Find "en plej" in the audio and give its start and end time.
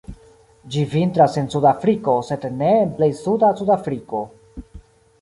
2.81-3.13